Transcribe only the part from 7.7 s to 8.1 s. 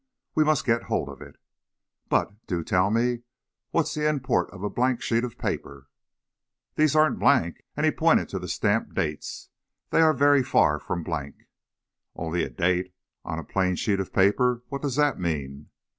and he